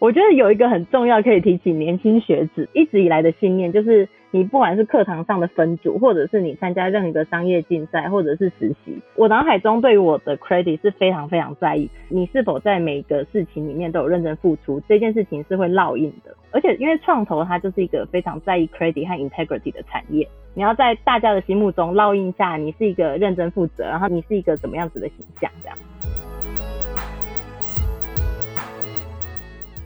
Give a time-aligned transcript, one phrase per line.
[0.00, 11.90] 我觉得有一个很重要可以提起年轻学子一直以来的信念，就是你不管是课堂上的分组，或者是你参加任何一个商业竞赛，或者是实习，我脑海中对于我的 credit 是非常非常在意。
[12.08, 16.32] 你是否在每个事情里面都有认真付出，这件事情是会烙印的。
[16.52, 25.76] 而且因为创投它就是一个非常在意 credit 和 integrity 的产业，你要在大家的心目中烙印下你是一个认真负责，然后你是一个怎么样子的形象，这样。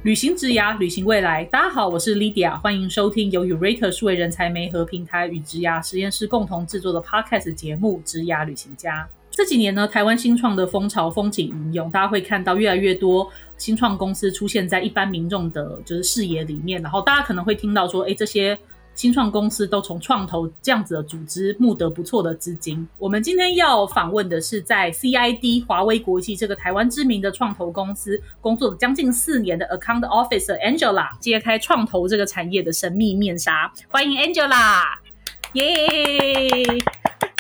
[0.02, 1.44] 旅行职涯，旅行未来。
[1.44, 9.04] 大家好，我是 Lydia，欢迎收听由 Urate 数位人才媒合平台与职涯实验室共同制作的 Podcast 节目《职涯旅行家》。
[9.30, 18.58] 这几年呢，台湾新创的风潮风起云涌，大家会看到越来越多新创公司出现在一般民众的就是视野里面，然后大家可能会听到说，哎，这些。
[18.94, 22.86] 新创公司都从创投这样子的组织募得不错的资金。
[22.98, 33.72] 我们今天要访问的是在 CID 华威国际这个台湾知名的创投公司工作了将近四年的 Account Officer Angela，揭开创投这个产业的神秘面纱。
[33.88, 34.82] 欢迎 Angela，
[35.54, 36.82] 耶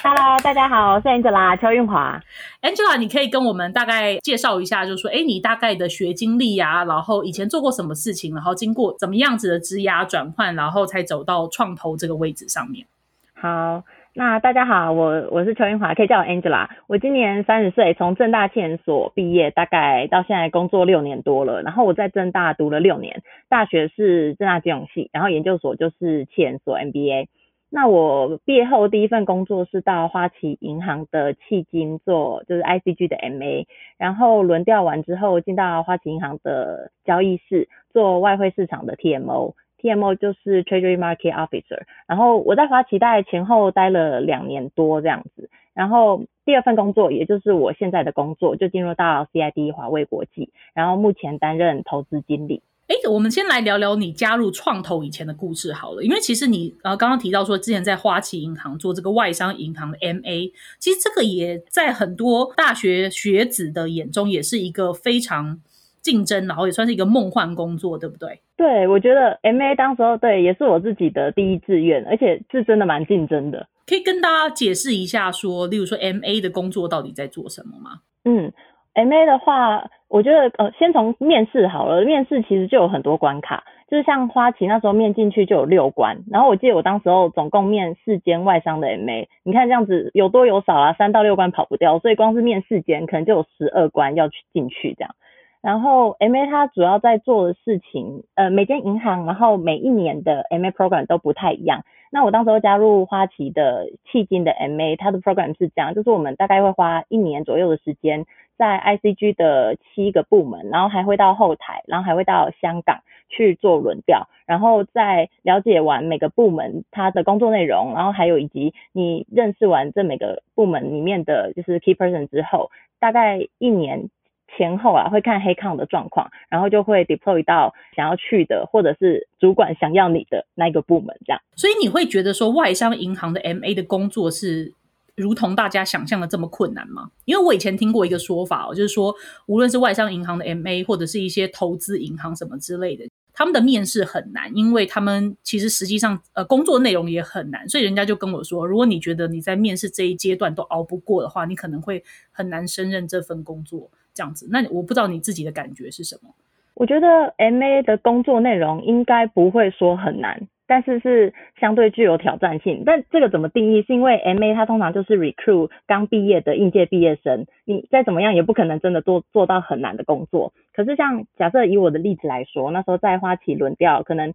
[0.04, 2.20] ！Hello，大家好，我是 Angela 邱运华。
[2.60, 12.84] Angela，你可以跟我们大概介绍一下，就是说，哎，你大概的学经历啊，然后以前做过什么事情，然后经过怎么样子的职涯转换，然后才走到创投这个位置上面。
[13.32, 16.66] 好，那大家好，我我是邱运华，可以叫我 Angela。
[16.88, 21.62] 我今年三十岁，从正大研所毕业，大概到现在工作六年多了。
[21.62, 27.28] 然后我在正大读了六年，大学是正大金融系，然后研究所就是研所 MBA。
[27.74, 52.60] 那我毕业后第一份工作是到花旗银行的迄金做，就是 ICG 的 MA，然后轮调完之后进到花旗银行的交易室做外汇市场的 TMO，TMO 就是 Treasury Market Officer，然后我在花旗大概前后待了两年多这样子，然后第二份工作也就是我现在的工作就进入到 CID 华为国际，然后目前担任投资经理。
[52.88, 65.60] 哎，我们先来聊聊你加入创投以前的故事好了，因为其实你呃刚刚提到说之前在花旗银行做这个外商银行的 MA，其实这个也在很多大学学子的眼中也是一个非常
[66.02, 68.40] 竞争，然后也算是一个梦幻工作，对不对？
[68.56, 73.68] 对，我觉得 MA 当时候对也是我自己的第一志愿，而且是真的蛮竞争的。
[73.86, 78.00] 可以跟大家解释一下说，例如说 MA 的工作到底在做什么吗？
[78.24, 78.52] 嗯。
[78.94, 82.04] M A 的话，我觉得呃，先从面试好了。
[82.04, 95.14] 面试其实就有很多关卡，就是像花旗那时候面进去就有六关，然后我记得我当时候总共面四间外商的 M A，你看这样子有多有少啊，三到六关跑不掉，所以光是面四间可能就有十二关要去进去这样。
[95.62, 101.84] 然后 M A 它主要在做的事情，呃，每间银行，然后每一年的 M A program 都不太一样。
[102.10, 108.26] 那我当时候加入花旗的迄今的 M A，它的 program 是这样，就是我们大概会花一年左右的时间。
[108.62, 124.10] 在 ICG 的七个部门，然后还会到后台，然后还会到香港去做轮调，然后在了解完每个部门它的工作内容，然后还有以及你认识完这每个部门里面的就是 key person 之后，大概一年
[124.56, 131.42] 前后啊，会看黑抗的状况，然后就会 deploy 到想要去的或者是主管想要你的那个部门这样。
[131.56, 134.74] 所以你会觉得说外商银行的 MA 的工作是？
[135.22, 137.10] 如同大家想象的这么困难吗？
[137.24, 139.14] 因为我以前听过一个说法哦，就是说，
[139.46, 154.48] 无论是外商银行的 MA，或者是一些投资银行什么之类的，他们的面试很难，因为他们其实实际上呃工作内容也很难，所以人家就跟我说，如果你觉得你在面试这一阶段都熬不过的话，你可能会很难胜任这份工作这样子。
[154.50, 156.34] 那我不知道你自己的感觉是什么？
[156.74, 157.06] 我觉得
[157.36, 160.48] MA 的工作内容应该不会说很难。
[160.72, 163.82] 但是是相对具有挑战性，但这个怎么定义？
[163.82, 170.54] 是因为 M A 它通常就是 recruit 刚毕业的应届毕业生，你再怎么样也不可能真的做做到很难的工作。
[170.72, 174.32] 可是像假设以我的例子来说，那时候在花旗轮调，可能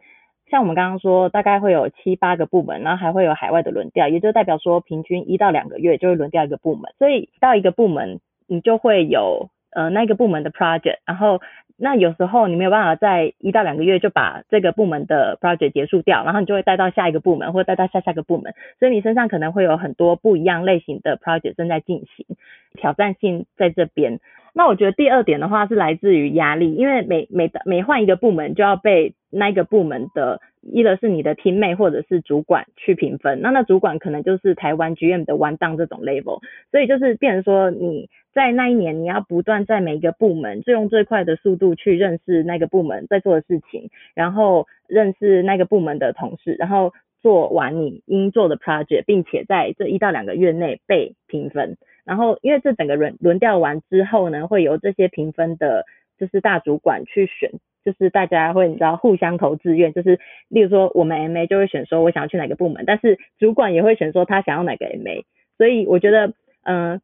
[0.51, 11.41] 像我们刚刚说，大概会有七八个部门，然后还会有海外的轮调，也就代表说平均一到两个月就会轮调一个部门，所以到一个部门你就会有呃那个部门的 project，然后。
[11.79, 22.25] 那有时候你没有办法在一到两个月就把这个部门的 project 结束掉，然后你就会带到下一个部门，或带到下下个部门，所以你身上可能会有很多不一样类型的 project 正在进行，
[22.73, 24.19] 挑战性在这边。
[24.55, 36.41] 那我觉得第二点的话是来自于压力，因为每每每换一个部门就要被那个部门的，一个是你的 team 妹或者是主管去评分，那那主管可能就是台湾 GM 的 one down 这种 level，
[36.71, 38.09] 所以就是变成说你。
[38.33, 46.93] 在那一年，你要不断在每一个部门，就用最快的速度去认识那个部门在做的事情，然后认识那个部门的同事，然后
[47.23, 51.77] 做完你应做的 project，并且在这一到两个月内被评分。
[52.05, 55.85] 然后，因为这整个轮轮调完之后呢，会由这些评分的，
[56.17, 57.51] 就是大主管去选。
[57.85, 60.19] 就是大家会你知道互相投志愿，就是
[60.49, 65.23] 例如说我们 MA 就会选说我想要去哪个部门，但是主管也会选说他想要哪个 MA，
[65.57, 66.33] 所以我觉得
[66.63, 67.01] 嗯。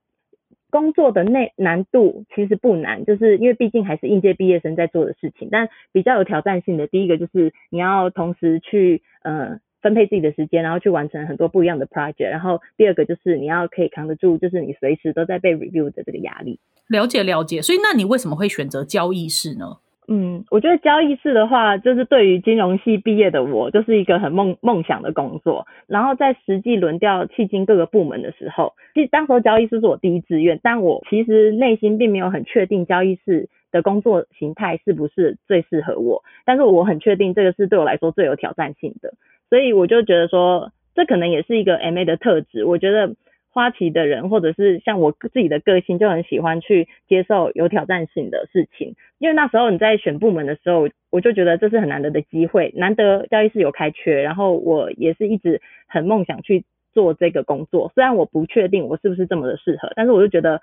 [0.69, 5.49] 工作的内难度其实不难，就是因为毕竟还是应届毕业生在做的事情。
[5.51, 12.31] 但比较有挑战性的，第一个就是你要同时去呃分配自己的时间，然后去完成很多不一样的 project。
[12.31, 16.59] 然后第二个就是你要可以扛得住，就是你随时都在被 review 的这个压力。
[16.93, 19.79] 了解了解，所以那你为什么会选择交易室呢？
[20.09, 25.65] 嗯，我觉得交易室的话，就是对于金融系毕业的我，就是一个很梦梦想的工作。
[25.87, 36.21] 然后在实际轮调迄今各个部门的时候，其实当时候交易室是我第一志愿，但我其实内心并没有很确定交易室的工作形态是不是最适合我。
[36.45, 39.13] 但是我很确定这个是对我来说最有挑战性的，
[39.49, 42.65] 所以我就觉得说，这可能也是一个 MA 的特质。
[42.65, 43.15] 我觉得。
[43.53, 48.95] 花旗的人，或者是像我自己的个性，就很喜欢去接受有挑战性的事情。
[49.19, 57.91] 因为那时候你在选部门的时候，我就觉得这是很难得的机会，难得交易室有开缺，然后我也是一直很梦想去做这个工作。
[57.93, 60.59] 虽然我不确定我是不是这么的适合，但是我就觉得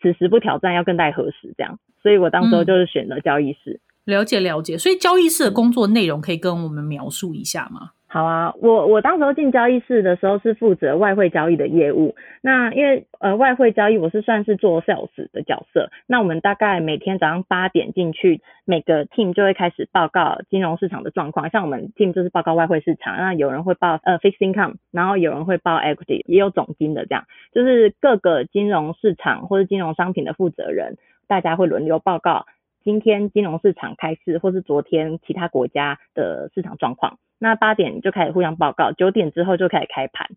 [0.00, 3.80] 此时不挑战要更待何时这样，所以我当时就是选了交易室。
[4.04, 7.90] 了解了解，所以交易室的工作内容可以跟我们描述一下吗？
[8.12, 12.14] 好啊，我我当时候进交易室的时候是负责外汇交易的业务。
[12.42, 15.88] 那因为呃外汇交易我是算是做 sales 的角色。
[16.06, 21.48] 那我们大概每天早上八点进去，每个 team 就会开始报告金融市场的状况。
[21.48, 27.24] 像我们 team 就是报告外汇市场，那有人会报呃 fixed income，然后有人会报 equity，也有总金的这样，
[27.54, 30.98] 就是各个金融市场或者金融商品的负责人，
[31.28, 32.44] 大家会轮流报告
[32.84, 37.18] 今天金融市场开市，或是昨天其他国家的市场状况。
[37.38, 40.28] 那八点就开始互相报告，九点之后就开始开盘。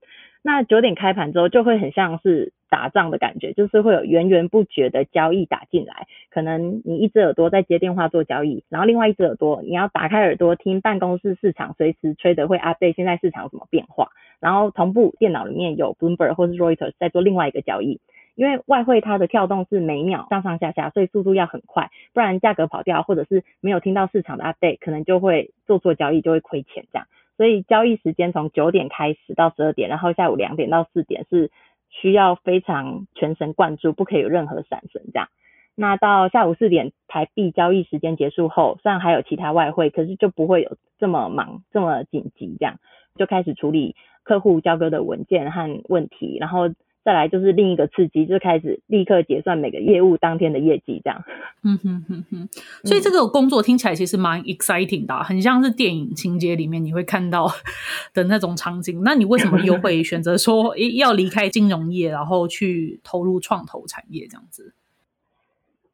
[0.42, 6.08] 那九点开盘之后，就会很像是打仗的感觉，就是会有源源不绝的交易打进来。
[6.32, 14.10] 可能你一只耳朵在接电话做交易，然后另外一只耳朵你要打开耳朵听办公室市场随时吹的会 update 现在市场有什么变化，
[14.40, 18.00] 然后同步电脑里面有 Bloomberg 或是 Reuters 在做另外一个交易。
[18.36, 27.08] 因为外汇它的跳动是每秒上上下下，所以速度要很快，不然价格跑掉，或者是没有听到市场的 update，可能就会做错交易，就会亏钱这样。
[27.38, 31.50] 所以交易时间从九点开始到十二点，然后下午两点到四点是
[31.90, 35.30] 需要非常全神贯注，不可以有任何闪神这样。
[35.74, 42.80] 那到下午四点台币交易时间结束后，虽然还有其他外汇，可是就不会有这么忙、这么紧急这样，
[43.16, 46.70] 就开始处理客户交割的文件和问题，然后。
[47.06, 51.24] 再来就是另一个刺激，就是开始立刻结算每个业务当天的业绩，这样。
[51.64, 52.50] 嗯哼哼哼，
[52.84, 57.48] 所以这个工作听起来其实蛮 exciting 的，很像是电影情节里面你会看到
[58.16, 59.02] 的那种场景。
[59.04, 64.74] 那你为什么又会选择说，要离开金融业，然后去投入创投产业这样子？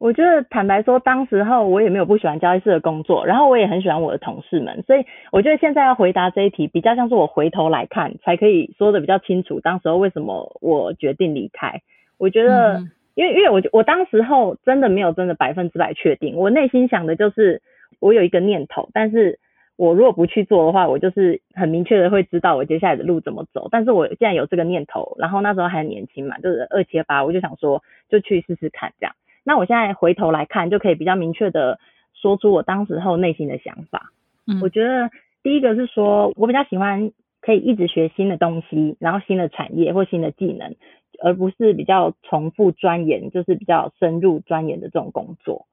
[0.02, 9.60] 我觉得坦白说，当时候我也没有不喜欢交易室的工作，然后我也很喜欢我的同事们，所以我觉得现在要回答这一题，比较像是我回头来看才可以说的比较清楚。
[9.60, 11.82] 当时候为什么我决定离开？
[12.18, 12.80] 我觉得，
[13.14, 17.62] 因为因为我我当时候真的没有真的百分之百确定，我内心想的就是
[18.00, 19.38] 我有一个念头，但是
[19.76, 23.68] 我如果不去做的话，我就是很明确的会知道我接下来的路怎么走。
[23.70, 29.14] 但是我现在有这个念头，然后那时候还年轻嘛，就是二七八，我就想说就去试试看这样。
[29.44, 31.78] 那我现在回头来看，就可以比较明确的
[32.14, 34.12] 说出我当时候内心的想法。
[34.46, 35.10] 嗯，我觉得
[35.42, 40.76] 第一个是说，我比较喜欢可以一直学新的东西，然后新的产业或新的技能，
[41.22, 45.66] 而不是比较重复钻研，就是比较深入钻研的这种工作。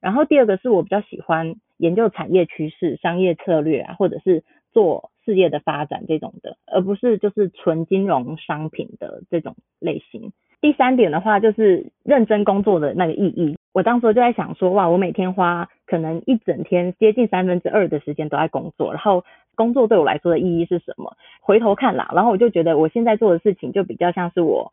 [0.00, 10.32] 然后第二个是我比较喜欢研究产业趋势、商业策略啊，或者是做事业的发展这种的，而不是就是纯金融商品的这种类型。
[10.60, 13.56] 第三点的话，就是认真工作的那个意义。
[13.72, 19.24] 我当时就在想说，哇，我每天花可能一整天接近三分之二的时间都在工作，然后
[19.54, 21.16] 工作对我来说的意义是什么？
[21.40, 24.72] 回头看啦，然后我就觉得我现在做的事情就比较像是我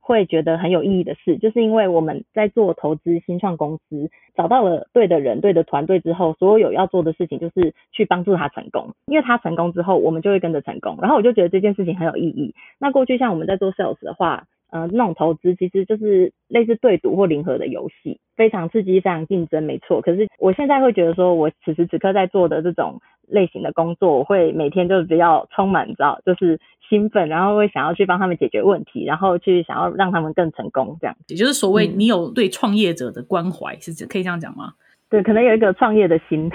[0.00, 10.96] 会觉得很有意义的事，就是因为我们在做投资新创公司，找到了对的人、对的团队之后，所有要做的事情就是去帮助他成功，因为他成功之后，我们就会跟着成功。
[11.00, 12.54] 然后我就觉得这件事情很有意义。
[12.80, 20.00] 那过去像我们在做 sales 的话，呃，那种投资其实就是类似对赌或零和的游戏，非常刺激，非常竞争，没错。
[20.02, 31.16] 可是我现在会觉得说，我此时此刻在做的这种类型的工作，我会每天就比较充满，着就是兴奋，然后会想要去帮他们解决问题，然后去想要让他们更成功，这样。
[31.28, 34.74] 也就是所谓你有对创业者的关怀，是可以这样讲吗？
[35.10, 36.50] 对，可能有一个创业的心。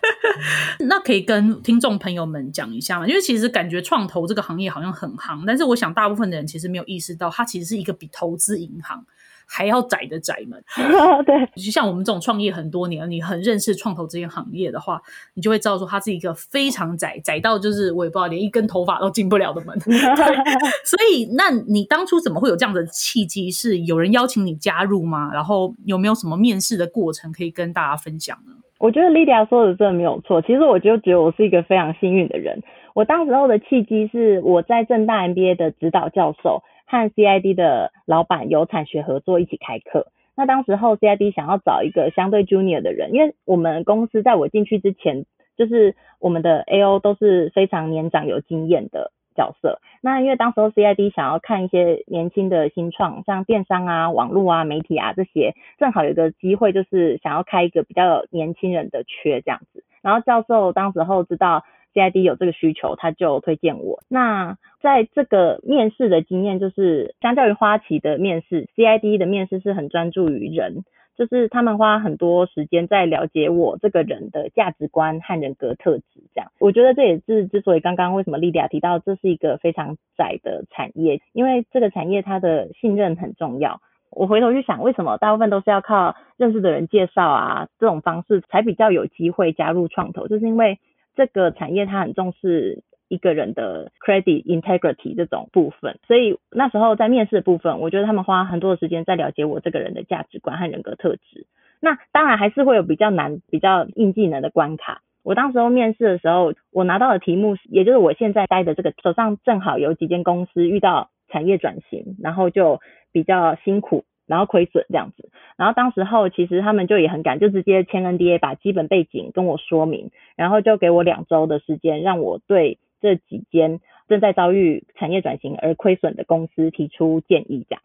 [0.88, 3.06] 那可以跟听众朋友们讲一下嘛？
[3.06, 9.04] 因为其实感觉创投这个行业好像很夯，但是我想大部分的人其实没有意识到，它其实是一个比投资银行
[9.46, 10.62] 还要窄的窄门。
[11.24, 15.00] 对，就像我们这种创业很多年，你很认识创投这些行业的话，
[15.34, 19.78] 你就会知道说，它是一个非常窄，窄到就是我也不知道连一根头发都进不了的门。
[20.84, 23.50] 所以，那你当初怎么会有这样的契机？
[23.50, 25.30] 是有人邀请你加入吗？
[25.32, 28.54] 然后有没有什么面试的过程可以跟大家分享呢？
[28.78, 30.42] 我觉得 Lydia 说的真的没有错。
[30.42, 32.62] 其实我就觉得我是一个非常幸运的人。
[32.94, 36.62] 我当时候的契机是我在正大 MBA 的指导教授
[36.94, 40.06] 和 CID 的老板有产学合作一起开课。
[40.36, 49.12] 那当时候 CID 想要找一个相对 junior 的人，因为我们公司在我进去之前，就是我们的 AO 都是非常年长有经验的。
[49.36, 59.82] 角色，那因为当时候 CID 想要看一些年轻的新创，像电商啊、网络啊、媒体啊这些，正好有个机会，就是想要开一个比较年轻人的缺这样子。
[60.02, 64.00] 然后教授当时候知道 CID 有这个需求，他就推荐我。
[64.08, 70.84] 那在这个面试的经验，就是相较于花旗的面试，CID 的面试是很专注于人。
[71.16, 83.80] 就是他们花很多时间在了解我这个人的价值观和人格特质，这样，我觉得这也是之所以刚刚为什么莉迪亚提到这是一个非常窄的产业，因为这个产业它的信任很重要。
[84.10, 90.80] 我回头去想，为什么大部分都是要靠认识的人介绍啊这种方式才比较有机会加入创投，就是因为
[91.14, 92.82] 这个产业它很重视。
[93.06, 101.46] 一个人的 credit integrity 这种部分，所以那时候在面试的部分，我觉得他们花很多的时间在了解我这个人的价值观和人格特质。
[101.80, 105.02] 那当然还是会有比较难、比较硬技能的关卡。
[105.22, 112.80] 我当时候面试的时候，我拿到的题目，也就是我现在待的这个手上正好有几间公司遇到产业转型，然后就
[113.12, 114.04] 比较辛苦。
[114.26, 127.82] 然后亏损这样子，然后当时候其实他们就也很赶，就直接签 NDA，把基本背景跟我说明，然后就给我两周的时间，让我对这几间正在遭遇产业转型而亏损的公司提出建议，这样，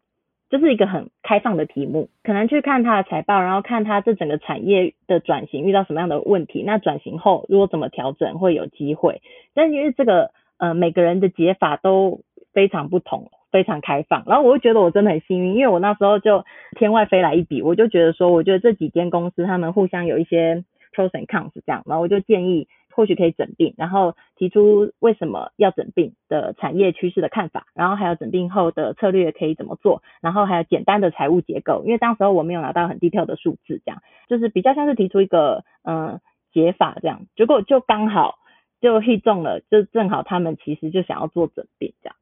[0.50, 9.22] 这是一个很开放的题目，可能去看他的财报，然后看他这整个产业的转型遇到什么样的问题，那转型后如果怎么调整会有机会，
[9.54, 12.22] 但因为这个呃每个人的解法都
[12.54, 13.30] 非常不同。
[13.52, 16.46] 非常开放，然后我就觉得我真的很幸运，因为我那时候就
[16.78, 20.64] 天外飞来一笔，我就觉得说，我觉得这几间公司他们互相有一些
[20.94, 36.20] pros and cons 这样，然后我就建议或许可以整并，然后提出为什么要整并的产业趋势的看法，然后还有整并后的策略可以怎么做，然后还有简单的财务结构，因为当时候我没有拿到很 detail 的数字，这样就是比较像是提出一个嗯
[36.52, 38.36] 解法这样，结果就刚好
[38.82, 42.16] 就 hit 中了，就正好他们其实就想要做整并这样。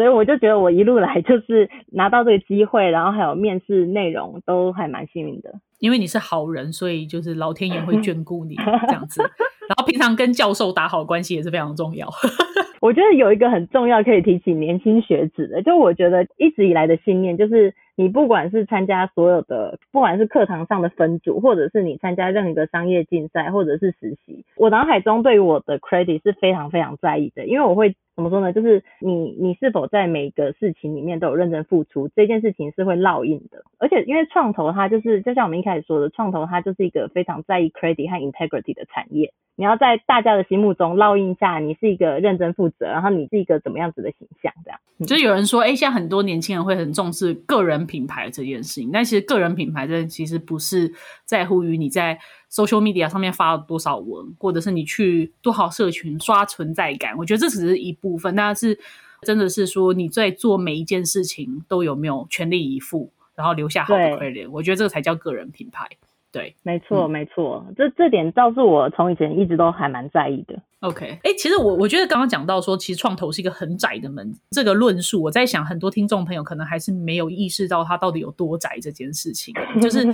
[0.00, 5.52] 所以我就觉得我一路来 就是拿到这个机会，然后还有面试内容都还蛮幸运的。
[5.78, 9.20] 因为你是好人，所以就是老天爷会 眷顾你这样子。
[9.20, 12.08] 然后平常跟教授打好关系也是非常重要。
[12.80, 27.94] 我觉得有一个很重要可以提起年轻学子的，就我觉得一直以来的信念就是，你不管是参加所有的，不管是课堂上的分组，或者是你参加任何一个商业竞赛，或者是实习，我脑海中对于我的 credit 是非常非常在意的，因为我会。
[28.20, 28.52] 怎么说呢？
[28.52, 32.06] 就是你，你是否在每个事情里面都有认真付出？
[32.14, 33.62] 这件事情是会烙印的。
[33.78, 39.32] 而且，因为创投它就是，就像我们一开始说的，创投它就是一个非常在意 credit 和 integrity 的产业。
[39.56, 44.52] 你要在大家的心目中烙印下，你是一个认真负责，然后你是一个怎么样子的形象？
[44.64, 44.78] 这样。
[45.06, 50.92] 就有人说，哎，现在很多年轻人会很重视个人品牌这件事情，但其实个人品牌这其实不是
[51.24, 52.18] 在乎于你在。
[52.50, 58.34] Social media 上面发了多少文，或者是你去多少社群刷存在感，我觉得这只是一部分。
[58.34, 58.78] 但是
[59.22, 65.86] 真的是说你在做每一件事情都有没有全力以赴，然后留下好的 credit，我觉得这个才叫个人品牌。
[66.32, 70.56] 对，没错，没错，这这点倒是我从以前一直都还蛮在意的。
[70.78, 80.06] OK，哎，其实我我觉得刚刚讲到说，其实创投是一个很窄的门，这个论述，我在想很多听众朋友可能还是没有意识到它到底有多窄这件事情，就是。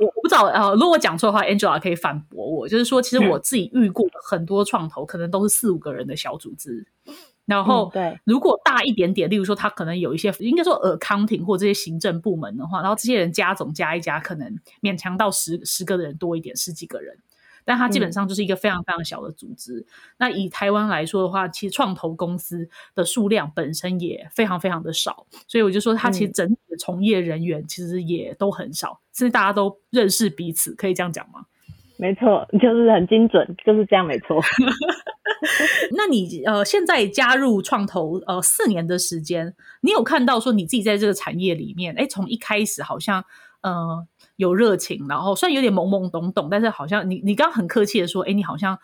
[0.00, 2.66] 我我不知道，呃，如果我讲错的话，Angela 可以反驳我。
[2.66, 6.86] 就是说，其实我自己遇过很多创投，可能都是四五个人的小组织。
[7.46, 17.18] 然后，对，如果大一点点，例如说他可能有一些，应该说 accounting 或这些行政部门的话，然后这些人加总加一加，可能勉强到十十个人多一点，十几个人。
[17.64, 19.86] 但它基本上就是一个非常非常小的组织。
[20.18, 31.46] 那以台湾来说的话，其实创投公司的数量本身也非常非常的少，所以我就说，它其实整体的从业人员其实也都很少，甚至大家都认识彼此，可以这样讲吗？
[31.96, 34.42] 没错，就是很精准，就是这样，没错。
[35.96, 43.24] 那你呃，现在加入创投呃四年的时间，你有看到说你自己在这个产业里面，哎，从一开始好像
[43.62, 44.06] 呃。
[44.40, 48.78] 有热情，然后虽然有点懵懵懂懂，但是好像你你刚很客气的说，哎，你好像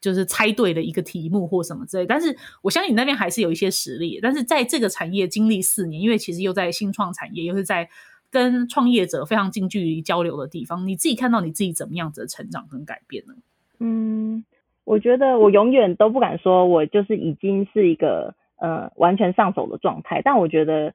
[0.00, 2.04] 就是猜对了一个题目或什么之类。
[2.04, 4.18] 但是我相信你那边还是有一些实力。
[4.20, 7.88] 但是在这个产业经历四年，因为其实又在新创产业，又是在
[8.32, 10.84] 跟创业者非常近距离交流的地方。
[10.88, 13.34] 你自己看到你自己怎么样子的成长跟改变呢？
[13.78, 14.44] 嗯，
[14.84, 20.92] 我觉得我永远都不敢说我就是已经是一个呃完全上手的状态，但我觉得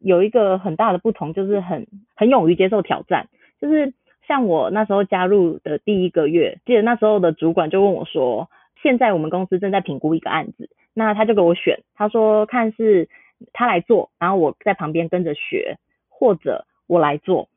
[0.00, 3.28] 有一个很大的不同，就是很很勇于接受挑战。
[3.62, 3.94] 就是
[4.26, 8.50] 像我那时候加入的第一个月，记得那时候的主管就问我说
[8.82, 13.08] ：“现在我们公司正在评估一个案子。”那他就给我选，他说看是
[13.52, 15.78] 他来做，然后我在旁边跟着学，
[16.08, 17.48] 或者我来做，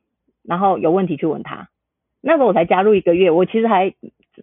[0.44, 1.68] 然后有问题去问他。
[2.20, 3.92] 那时候我才加入一个月，我其实还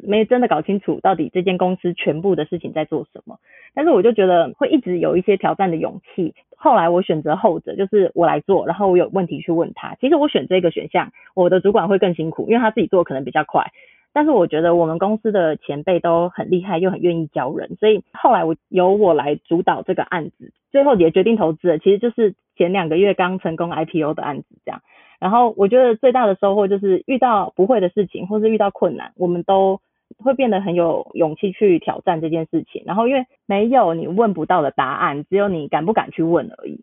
[0.01, 3.39] 没真的搞清楚到底这间公司全部的事情在做什么。
[3.73, 6.35] 但是我就觉得会一直有一些挑战的勇气。
[6.63, 9.95] 后来我选择后者，就是我来做，然后我有问题去问他。
[9.99, 13.71] 其实我选这个选项，我的主管会更辛苦，因为他自己做可能比较快。
[14.13, 21.79] 但是我觉得我们公司的前辈都很厉害，又很愿意教人，所以后来我由我来主导这个案子，最后也决定投资了。
[21.79, 24.81] 其实就是前两个月刚成功 IPO 的案子这样。
[25.19, 29.81] 然后我觉得最大的收获就是遇到不会的事情，或是遇到困难，我们都
[30.17, 32.83] 会变得很有勇气去挑战这件事情。
[32.85, 36.81] 然后因为没有你问不到的答案，只有你敢不敢去问而已。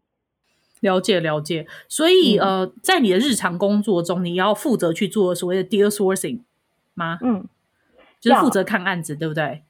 [0.80, 6.40] 了解了解，所以呃，在你的日常工作中，你要负责去做所谓的 deal sourcing。
[6.94, 7.18] 吗？
[7.22, 7.46] 嗯，
[8.18, 9.62] 就是负责看案子，对不对？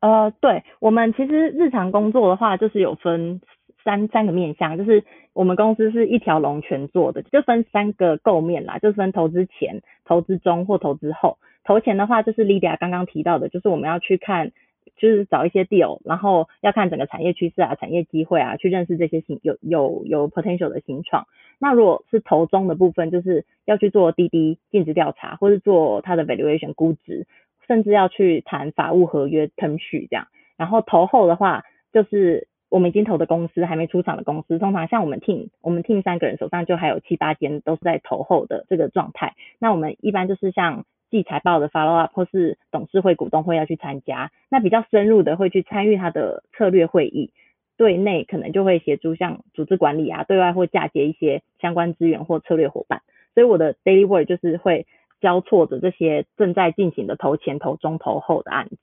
[0.00, 3.40] 呃，对，我们其实日常工作的话，就是有分
[3.82, 5.02] 三三个面向，就是
[5.32, 11.38] 我们公司是一条龙全做的，就分三个构面啦，就分投资前、投资中或投资后。
[11.70, 14.50] 投前的话，就是 Lydia 刚刚提到的，就是我们要去看，
[14.96, 21.28] 就是找一些 deal，然后要看整个产业趋势啊、产业机会啊，去认识这些新有有有 potential 的新创。
[21.60, 27.28] 那如果是投中的部分，就是要去做滴滴尽职调查，或是做它的 valuation 估值，
[27.68, 30.26] 甚至要去谈法务合约 term sheet 这样。
[30.56, 31.62] 然后投后的话，
[31.92, 39.36] 就是我们已经投的公司，还没出厂的公司，通常像我们 team，我们 team 三个人手上就还有七八间都是在投后的这个状态。
[39.60, 44.30] 那我们一般就是像记财报的 follow up，或是董事会、股东会要去参加。
[44.48, 47.32] 那比较深入的会去参与他的策略会议。
[47.76, 53.00] 对内可能就会协助像组织管理啊，对外会嫁接一些相关资源或策略伙伴，
[53.32, 54.86] 所以我的 daily work 就是会
[55.22, 58.76] 交错着这些正在进行的投前、投中、投后的案子。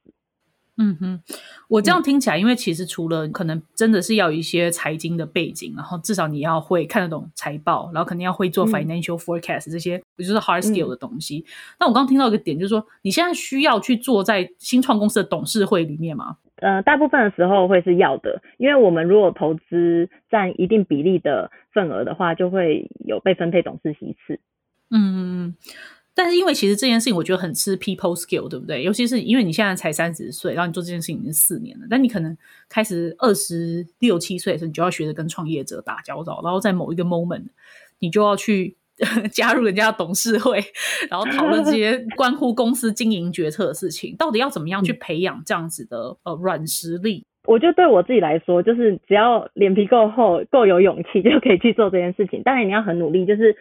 [0.80, 1.20] 嗯哼，
[1.68, 11.44] 我这样听起来，因为其实除了可能真的是要有一些财经的背景，然后至少你要会看得懂财报，然后肯定要会做 financial forecast 这些，也就是 hard skill 的东西。
[11.80, 16.38] 那我刚刚听到一个点，就是说你现在需要去做在新创公司的董事会里面吗？
[16.58, 24.40] 呃，大部分的时候会是要的，因为我们如果投资占一定比例的份额的话，就会有被分配董事席次。
[24.92, 25.56] 嗯。
[26.18, 28.82] 但是因为其实这件事情，我觉得很吃 people skill，对不对？
[28.82, 32.36] 尤其是因为你现在才三十岁，然后你做这件事情已经四年了，但你可能
[32.68, 37.46] 开始二十六七岁的时候，你就要学着跟创业者打交道，然后在某一个 moment，
[38.00, 38.76] 你就要去
[39.32, 40.60] 加入人家的董事会，
[41.08, 44.16] 然后讨论这些关乎公司经营决策的事情。
[44.18, 47.24] 到底要怎么样去培养这样子的呃软实力？
[47.46, 52.42] 我觉得对我自己来说，就是只要脸皮够厚、够有勇气，就可以去做这件事情。
[52.42, 53.56] 当然你要很努力，就是。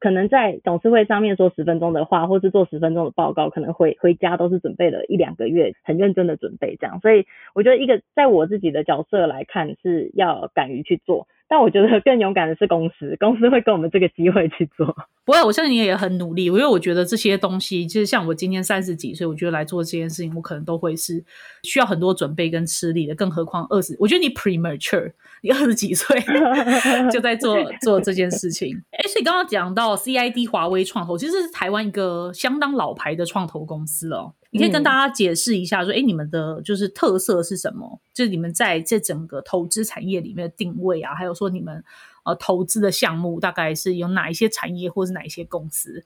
[0.00, 7.00] 可能在董事会上面说十分钟的话，或是做十分钟的报告，可能回回家都是准备了一两个月，很认真的准备这样。
[7.00, 11.26] 所以我觉得一个在我自己的角色来看，是要敢于去做。
[11.48, 14.94] 但我觉得更勇敢的是公司，公司会给我们这个机会去做。
[15.24, 21.22] 不会，我相信你也很努力，因为我觉得这些东西，就是像我今年三十几岁，我觉得来做这件事情，我可能都会是
[21.62, 23.14] 需要很多准备跟吃力的。
[23.14, 26.18] 更何况二十，我觉得你 premature， 你二十几岁
[27.12, 28.74] 就在做做这件事情。
[28.92, 34.32] 哎，所以刚刚讲到 CID 华为创投，其实是台湾一个相当老牌的创投公司哦。
[34.50, 38.00] 你可以跟大家解释一下，说，哎，你们的就是特色是什么？
[38.14, 41.84] 就是你们在这整个投资产业里面的定位啊，还有说你们
[42.24, 46.04] 呃投资的项目大概是有哪一些产业或是哪一些公司？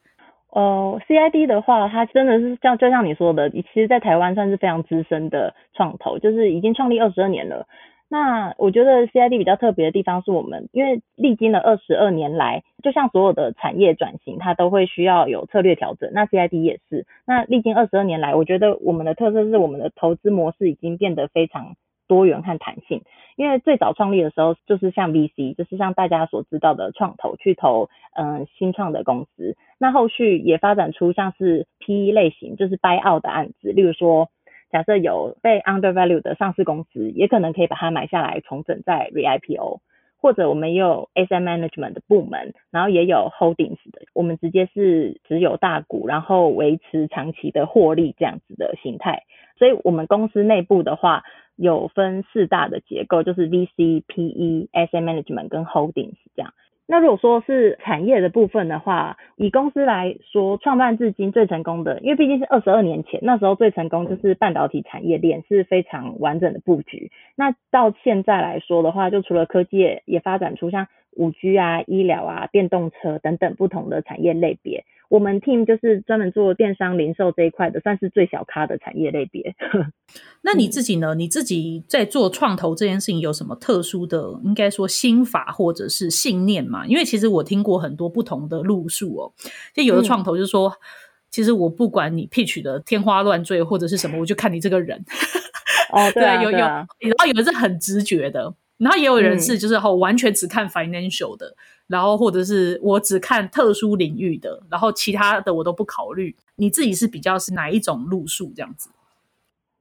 [0.50, 7.66] 哦，CID 的话，它真的是像就像你说的，其实，在台湾算是非常资深的创投，就是已经创立二十二年了。
[8.12, 16.10] 那我觉得 CID 比较特别的地方是我们，因为历经了二十二年来，就像所有的产业转型，它都会需要有策略调整。
[16.12, 17.06] 那 CID 也是。
[17.26, 21.74] 那历经二十二年来，我觉得我们的特色是我们的投资模式已经变得非常
[22.06, 23.00] 多元和弹性。
[23.36, 29.56] 因为最早创立的时候，就是像 VC，就是像大家所知道的创投去投嗯新创的公司。
[29.78, 34.28] 那后续也发展出像是 PE 类型，就是 buy out 的案子，例如说。
[34.72, 39.80] 假设有被 undervalue 的上市公司，也可能可以把它买下来重整再 re IPO，
[40.18, 49.24] 或者我们也有 SM management 的部门，然后也有 holdings 的，我们直接是只有大股，然后维持长期的获利这样子的形态。
[49.58, 51.22] 所以我们公司内部的话，
[51.54, 56.54] 有分四大的结构，就是 VC、PE、SM management 跟 holdings 这样。
[56.92, 67.10] 那如果说是产业的部分的话，以公司来说，创办至今最成功的，因为毕竟是二十二年前，那时候最成功就是半导体产业链是非常完整的布局。
[67.34, 74.84] 那到现在来说的话，就除了科技也，也发展出像五 G 啊、医疗啊、电动车等等不同的产业类别。
[75.08, 79.54] 我们 team 就是专门做电商零售这一块的，算是最小咖的产业类别。
[80.40, 81.14] 那你自己呢？
[81.14, 86.86] 你自己在做创投这件事情有什么特殊的，应该说心法或者是信念嘛？
[86.86, 89.32] 因为其实我听过很多不同的路数哦。
[89.74, 90.72] 就有的创投就是说，
[91.28, 95.04] 其实我不管你 pitch 的天花乱坠或者是什么，我就看你这个人。
[95.92, 96.86] 哦，对，有有，然
[97.18, 101.54] 后有的是很直觉的，然后也有人是就是后完全只看 financial 的。
[101.88, 106.34] 然后或者是我只看特殊领域的，然后其他的我都不考虑。
[106.56, 108.88] 你自己是比较是哪一种路数这样子？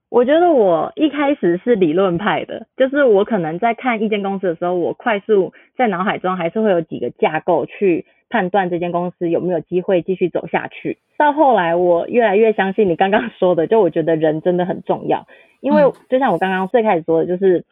[0.10, 10.98] 我觉得我一开始是理论派的，就是我可能在看一间公司的时候，我快速在脑海中还是会有几个架构去判断这间公司有没有机会继续走下去。
[11.18, 15.26] 到后来我越来越相信你刚刚说的，就我觉得人真的很重要，
[15.62, 17.64] 因为就像我刚刚最开始说的，就是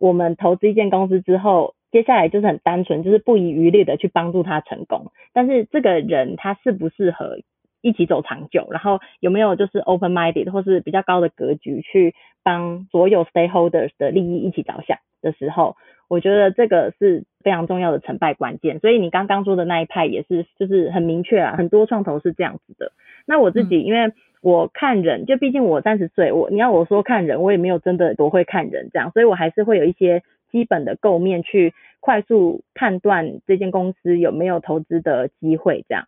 [0.00, 1.74] 我们投资一间公司之后。
[1.90, 5.10] 接下来就是很单纯，就是不遗余力的去帮助他成功。
[5.32, 7.38] 但是这个人他适不适合
[7.80, 15.76] 一起走长久，然后有没有就是 open minded 或是比较高的格局去帮所有 stakeholders 的利益一起着想的时候，
[16.10, 18.80] 我觉得这个是非常重要的成败关键。
[18.80, 22.92] 所以你刚刚说的那一派也是就是很明确啊，很多创投是这样子的。
[23.26, 30.22] 那我自己因为我看人，就毕竟我三十岁，我你要我说看人，我也没有真的多会看人这样，所以我还是会有一些。
[30.50, 36.06] 基本的构面去快速判断这间公司有没有投资的机会，这样，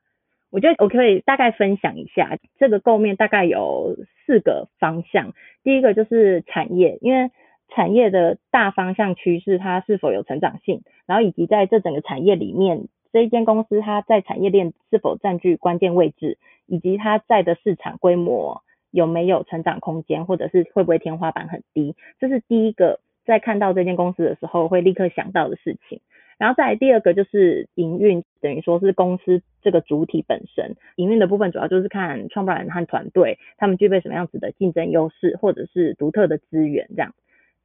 [0.50, 5.34] 我觉得我可以大概分享一下这个构面大概有四个方向。
[5.62, 7.30] 第一个就是产业，因为
[7.68, 16.38] 产业的大方向趋势它是否有成长性，然后以及在这整个产业里面，这一间公司它在产业链是否占据关键位置，
[16.70, 23.00] 以及它在的市场规模有没有成长空间，或者是会不会天花板很低，这是第一个。
[23.26, 26.00] 在看到这间公司的时候，会立刻想到的事情。
[26.38, 30.74] 然后再来第二个就是营运，等于说是公司这个主体本身。
[30.96, 37.14] 营运的部分主要就是看创办人和团队他们具备什么样子的竞争优势，或者是独特的资源这样。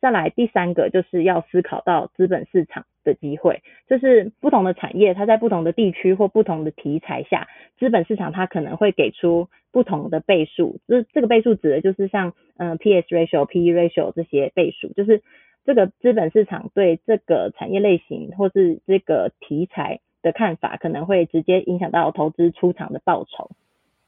[0.01, 7.47] 再来第三个就是要思考到资本市场的机会，就是不同的产业它在不同的地区或不同的题材下，
[7.79, 10.81] 资本市场它可能会给出不同的倍数。
[10.87, 15.21] 这这个倍数指的就是像嗯 P/S ratio、P/E ratio 这些倍数，就是。
[15.67, 23.49] 这个资本市场对这个产业类型或是这个题材的看法，可能会直接影响到投资出场的报酬。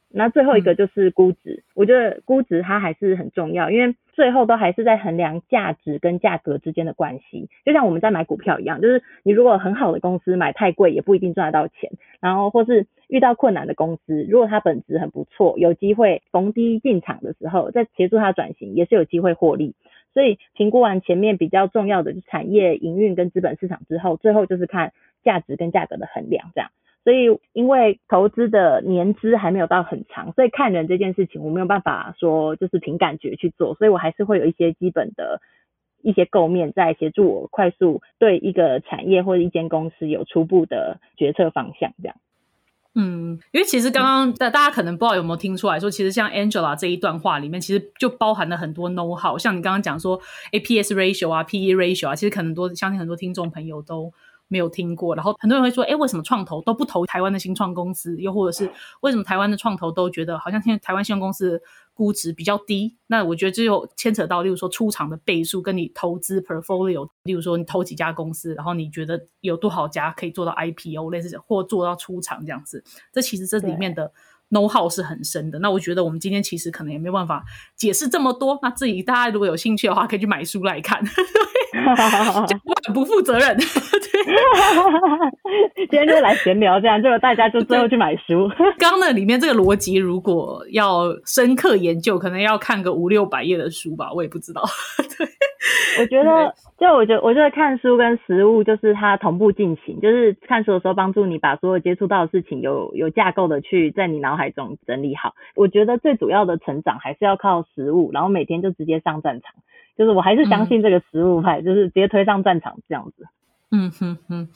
[0.09, 7.49] 那最后一个就是估值，我觉得估值它还是很重要，因为最后都还是在衡量价值跟价格之间的关系。
[7.65, 11.91] 就像我们在买股票一样，就是你如果很好的公司买太贵，也不一定赚得到钱。
[12.19, 19.75] 然后或是遇到困难的公司，如果它本质很不错，有机会逢低进场的时候，再协助它转型，也是有机会获利。
[20.13, 24.93] 所以评估完前面比较重要的产业营运跟资本市场之后，最后就是看
[25.23, 26.71] 价值跟价格的衡量这样。
[27.07, 35.39] 所以因为投资的年资还没有到很长，所以看人这件事情我没有办法说就是凭感觉去做，所以我还是会有一些基本的
[36.01, 42.17] 一些构面在协助我快速对一个产业或者一间公司有初步的决策方向这样。
[42.95, 49.37] 嗯，因为其实刚刚大大家可能不知道有没有听出来说，其实像 Angela 这一段话里面，其实就包含了很多 know how。
[49.37, 50.19] 像你刚刚讲说
[50.51, 54.11] APS ratio 啊，PE ratio 啊，其实可能多相信很多听众朋友都。
[54.47, 58.17] 没有听过，然后很多人会说，哎，为什么创投都不投台湾的新创公司？
[58.17, 61.62] 又或者是为什么台湾的创投都觉得好像现在台湾新创公司
[61.93, 62.95] 估值比较低？
[63.07, 74.12] 那我觉得这就牵扯到，例如说出场的倍数，跟你投资 portfolio，例如说你投几家公司，然后你觉得有多少家可以做到 IPO 类似或做到出场这样子，这其实这里面的。
[74.49, 77.43] know how 是很深的，那我觉得我们今天其实可能也没办法
[77.75, 78.57] 解释这么多。
[78.62, 81.03] 那自己大家如果有兴趣的话，可以去买书来看。
[82.63, 83.58] 不不负责任。
[85.75, 88.49] 今天就来闲聊，这样就大家就最后去买书。
[88.77, 94.63] 刚刚那里面这个逻辑，如果要深刻研究，可能要看个五六百页的书吧，我也不知道。
[95.17, 95.27] 对。
[95.99, 105.34] 我觉得，就我觉得，我觉得看书跟实物就是它同步进行，就是看书的时候帮助你把所有接触到的事情有有架构的去在你脑海中整理好。
[105.56, 109.53] 我觉得最主要的成长还是要靠实物，然后每天就直接上战场。
[109.97, 113.25] 就是我还是相信这个实物派，就是直接推上战场这样子。
[113.69, 114.47] 嗯哼哼，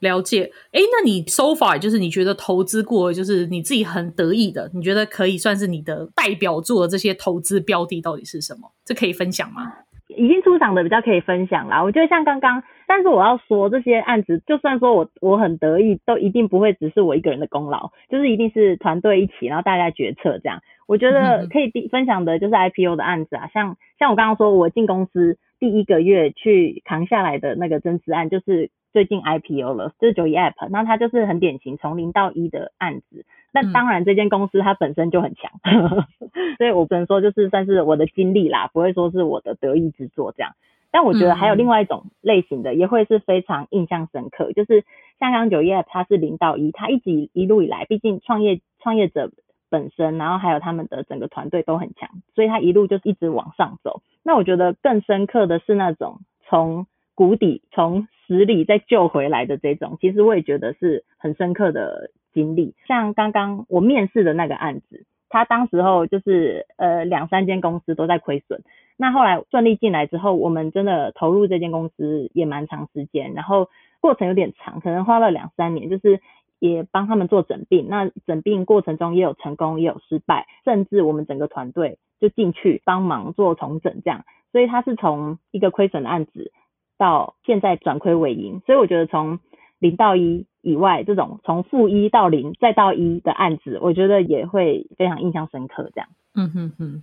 [0.00, 0.52] 了解。
[0.72, 8.70] 哎，那你 so far 就是你觉得投资过，就是你自己很得意的，你觉得可以算是你的代表作的这些投资标的到底是什么？
[8.84, 9.72] 这可以分享吗？
[10.16, 11.82] 已经出场的比较可以分享啦。
[11.82, 20.60] 我觉得像刚刚，但是我要说这些案子，就算说我我很得意，都一定不会只是我一个人的功劳，就是一定是团队一起，然后大家决策这样。
[20.86, 33.24] 我觉得可以分享的就是 IPO 的案子啊，像像我刚刚说我进公司第一个月去扛下来的那个增资案，就是最近 IPO 了，就是九一 App，那它就是很典型从零到一的案子。
[33.52, 35.50] 那当然，这间公司它本身就很强，
[36.58, 40.52] 所以我只能说就是算是我的经历啦，不会说是我的得意之作这样。
[40.92, 44.84] 但我觉得还有另外一种类型的，也会是非常印象深刻，就是
[45.20, 49.30] 像刚九业，它是零到一，它一直一路以来，毕竟创业创业者
[49.68, 54.02] 本身，然后还有他们的整个团队都很强，所以它一路就是一直往上走。
[54.24, 56.86] 那我觉得更深刻的是那种从
[57.20, 62.10] 谷底从死里再救回来的这种，其实我也觉得是很深刻的。
[62.32, 62.76] 经历。
[62.86, 68.62] 像刚刚我面试的那个案子，他当时候就是呃两三间公司都在亏损，
[68.96, 73.68] 那后来顺利进来之后，我们真的投入这间公司也蛮长时间，然后
[74.00, 76.20] 过程有点长，可能花了两三年，就是
[76.60, 86.52] 也帮他们做整并，那整并过程中也有成功也有失败，甚至我们整个团队就进去帮忙做重整这样，所以他是从一个亏损的案子
[87.00, 89.40] 到现在转亏为盈，所以我觉得从
[89.80, 90.46] 零到一。
[90.62, 95.90] 以外，这种从负一到零再到一的案子，我觉得也会非常印象深刻。
[95.94, 97.02] 这样，嗯哼哼，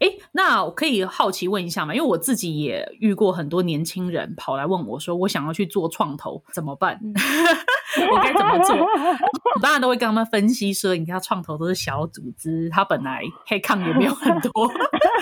[0.00, 1.94] 哎，那我可以好奇问一下嘛？
[1.94, 6.98] 因为我自己也遇过很多年轻人跑来问我说，我想要去做创投，怎么办？
[8.10, 8.76] 我该怎么做？
[8.76, 14.70] 我当然都会跟他们分析说，你看创投都是小组织，他本来黑抗也没有很多，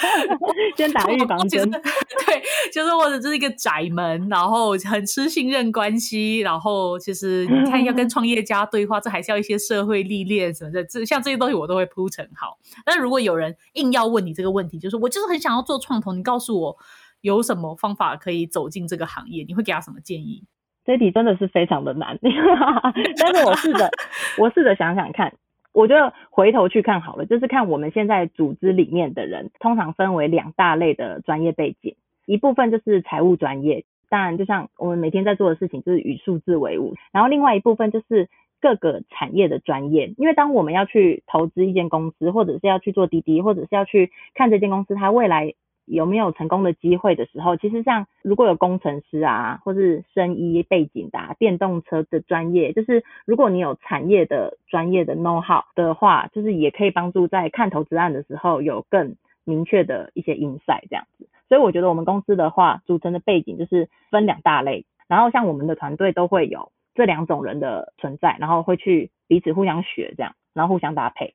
[0.77, 1.71] 先打预防针。
[1.71, 10.83] 对，就是或者这是一个窄门，然后很吃信任关系，然后其实你看要跟创业家对话，这还是要一些社会历练什么的。
[10.85, 12.59] 这像这些东西我都会铺陈好。
[12.85, 16.77] 但如果有人硬要问你这个问题，就是我就是很想要做创投，你告诉我
[17.21, 20.45] 有什么方法可以走进这个行业，你会给他什么建议？
[20.85, 22.19] 这题真的是非常的难，
[23.19, 23.89] 但是我试着，
[24.39, 25.33] 我试着想想看，
[25.73, 31.95] 我觉得回头去看好了，就是看我们现在组织里面的人，通常分为两大类的专业背景，
[32.27, 38.29] 一部分就是财务专业，当然就像我们每天在做的事情就是与数字为伍，然后另外一部分就是
[38.61, 45.55] 各个产业的专业，因为当我们要去投资一间公司，或者是要去做滴滴，或者是要去看这间公司它未来。
[45.85, 61.29] 有没有成功的机会的时候，其实像如果有工程师啊，或是生医背景的电动车的专业，就是如果你有产业的专业的 know how 的话，就是也可以帮助在看投资案的时候有更明确的一些 insight 这样子。
[61.49, 71.35] 所以我觉得我们公司的话，组成的背景就是分两大类，然后像我们的团队都会有这两种人的存在，然后会去彼此互相学这样，然后互相搭配。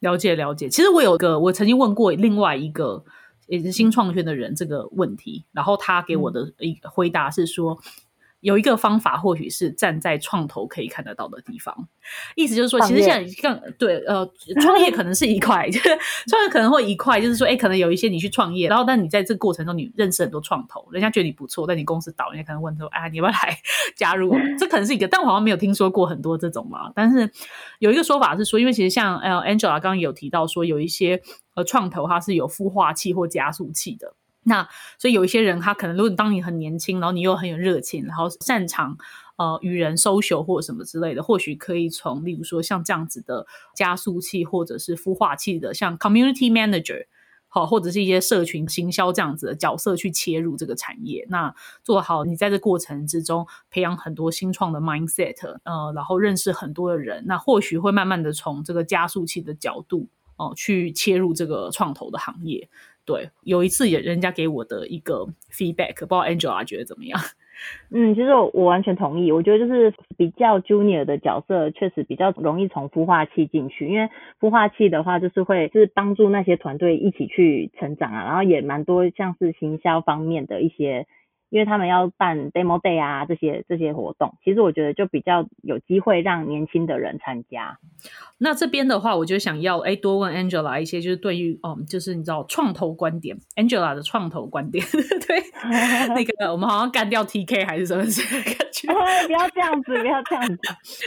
[0.00, 0.68] 了解了解。
[0.68, 3.04] 其实我有个，我曾经问过另外一个。
[3.46, 7.78] 也是新创圈的人这个问题，然后他给我的一回答是说。
[8.44, 11.74] 有一个方法，或许是站在创投可以看得到的地方。
[12.34, 14.30] 意思就是说，其实现在更对呃，
[14.60, 23.58] 创业可能是一块，就 是创业可能会一块，就是说，哎，可能有一些你去创业，然后但你在这个过程中，你认识很多创投，人家觉得你不错，但你公司倒，人家可能问说，啊，你要不要来
[23.96, 24.36] 加入？
[24.58, 26.92] 这可能是一个，但我好像没有听说过很多这种嘛。
[26.94, 27.30] 但是
[27.78, 31.22] 有一个说法是说，因为其实像呃，Angela 刚刚有提到说，有一些
[31.54, 34.14] 呃创投它是有孵化器或加速器的。
[34.44, 38.96] 那所以有一些人，他可能如果你当你很年轻，然后你又很有热情，然后擅长
[39.36, 47.06] 呃与人 social 或什么之类的，或许可以从例如说像这样子的加速器或者是孵化器的，像 community manager
[47.48, 51.24] 好，或者是一些社群行销这样子的角色去切入这个产业。
[51.30, 51.54] 那
[51.84, 62.68] 做好你在这过程之中培养很多新创的 mindset，呃，然后认识很多的人，那或许会慢慢的从这个加速器的角度哦去切入这个创投的行业。
[63.06, 67.20] 对，有一次也人家给我的一个 feedback，不知道 Angela 觉得怎么样？
[67.90, 74.08] 嗯，其实我我完全同意，我觉得就是比较 junior 的角色，确实比较容易从孵化器进去，因为
[74.40, 81.06] 孵化器的话，就是会是帮助那些团队一起去成长啊，然后也蛮多像是行销方面的一些。
[81.54, 87.78] 因为他们要办 demo day 啊，这些这些活动，其实我觉得就比较有机会让年轻的人参加。
[88.38, 94.84] 那这边的话，我就想要哎多问 Angela 一些，就是对于嗯，就是你知道创投观点，Angela 的创投观点，
[95.28, 95.40] 对
[96.12, 98.12] 那个我们好像干掉 TK 还是什么感
[98.72, 98.88] 觉？
[99.28, 100.58] 不要这样子，不要这样子。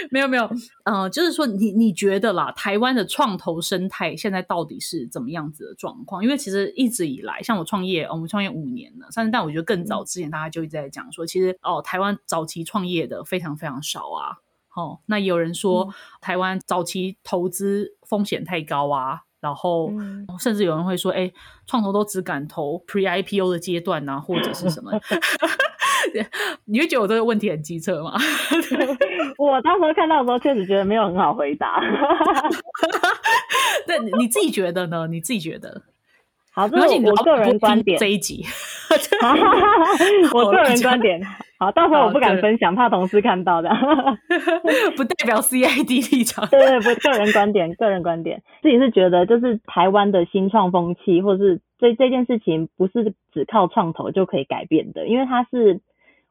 [0.09, 0.49] 没有没有，
[0.85, 6.23] 嗯，就是说你你觉得啦，台湾的创投生态现在到底是怎么样子的状况？
[6.23, 10.31] 因为其实一直以来，像我创业，我们创业五年了，但是但我觉得更早之前。
[10.37, 14.37] 大家就一直在讲说，其实哦，台湾早期创业的非常非常少啊。
[14.75, 19.21] 哦，那有人说台湾早期投资风险太高啊。
[19.39, 19.91] 然后
[20.39, 21.31] 甚至有人会说，哎，
[21.67, 24.91] 创投都只敢投 pre IPO 的阶段啊，或者是什么？
[26.65, 28.13] 你会觉得我这个问题很机车吗？
[29.37, 31.79] 我当时看到的时候，确实觉得没有很好回答。
[33.87, 35.07] 那你自己觉得呢？
[35.07, 35.83] 你自己觉得？
[36.57, 37.99] 好，这是我个人观点。
[37.99, 38.43] 这一集
[40.33, 41.21] 我个人观点。
[41.59, 43.69] 好，到时候我不敢分享，怕同事看到的。
[44.95, 46.47] 不代表 CID 立场。
[46.49, 48.41] 对对，不，个人观点，个人观点。
[48.63, 55.79] 自己是觉得，就是台湾的新创风气，或是这这件事情，不是只靠创投就可以改变的，因为它是，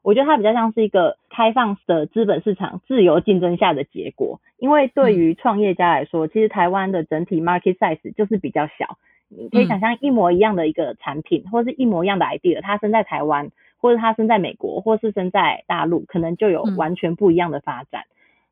[0.03, 4.41] 我觉得它比较像是一个开放的资本市场、自由竞争下的结果。
[4.59, 8.99] 因为对于创业家来说，其实台湾的整体 market size 就是比较小。
[9.29, 18.05] 你可以想象一模一样的一个产品，或者是一模一样的 idea，它生在台湾，或者它生在美国，或是生在大陆，可能就有完全不一样的发展。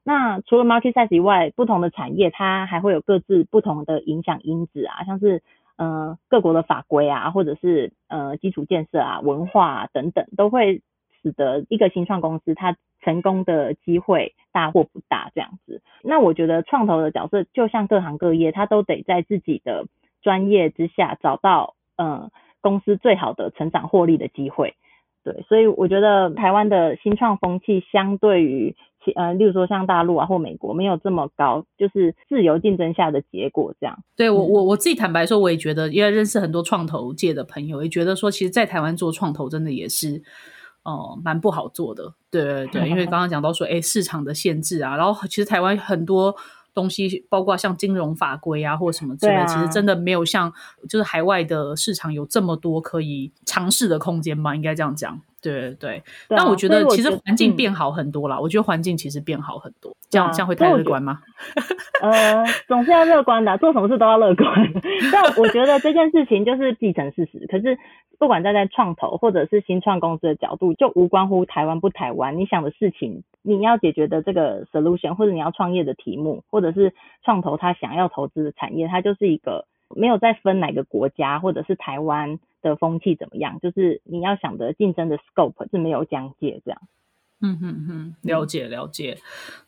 [0.02, 5.42] 那除了 market size 以外，不同的产业它还会有各自不同的影响因子啊，像是
[5.76, 10.82] 呃各国的法规啊，或者是呃基础建设啊、文化啊、等等，都会
[11.22, 15.80] 使得一个新创公司它成功的机会大或不大这样子。
[16.02, 19.87] 那我觉得创投的角色就像各行各业，它都得在自己的
[20.24, 22.30] 专业之下找到呃
[22.62, 24.74] 公司最好的成长获利的机会，
[25.22, 33.98] 对，所以我觉得台湾的新创风气相对于其呃，例如说像大陆啊或美国没有这么高，就是自由竞争下的结果这样。
[34.16, 40.22] 对我我我自己坦白说，我也觉得，因为认识很多创投界的朋友，也觉得说，其实，在台湾做创投真的也是
[40.84, 42.14] 哦蛮不好做的。
[42.30, 46.34] 对对对，因为 刚刚讲到说，哎，市场的限制啊，然后其实台湾很多。
[46.74, 50.52] 东西包括像金融法规啊，或什么之类，其实真的没有像
[50.88, 54.54] 就是海外的市场有这么多可以尝试的空间吧？
[54.54, 55.20] 应该这样讲。
[55.52, 56.02] 对对对。
[56.28, 58.40] 但我觉得其实环境变好很多啦。
[58.40, 59.94] 我觉得环境其实变好很多。
[60.09, 61.20] 这样这样会太乐观吗？
[62.02, 64.50] 呃，总是要乐观的，做什么事都要乐观。
[65.12, 67.46] 但我觉得这件事情就是既成事实。
[67.48, 67.78] 可是
[68.18, 72.37] 不管站在创投或者是新创公司的角度，就无关乎台湾不台湾。
[72.38, 73.22] 你想的事情。
[73.46, 86.81] 你要解决的这个 solution，或者你要创业的题目，或者是创投他想要投资的产业，它就是一个没有再分哪个国家，或者是台湾的风气怎么样，就是你要想的竞争的 scope 是没有疆界这样。
[87.40, 89.18] 嗯哼哼，了解了解。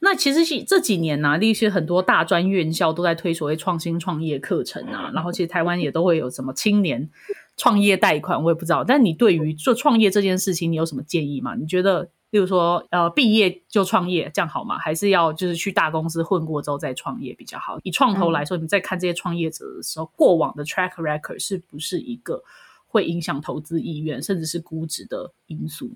[0.00, 7.08] 那其实是这几年呢，一些很多大专院校都在推所谓创新创业课程啊，然后其实台湾也都会有什么青年
[7.56, 8.82] 创业贷款，我也不知道。
[8.82, 11.54] 但你对于做创业这件事情，你有什么建议吗？
[11.54, 12.10] 你觉得？
[12.30, 14.76] 例如说，呃，毕业就创业，这样好吗？
[14.78, 17.78] 还是要就是去大公司混过之后再创业比较好？
[17.84, 22.42] 以创投来说，你在看这些创业者的时候，过往的 track record 是不是一个
[22.96, 25.90] 会影响投资意愿，甚至是估值的因素？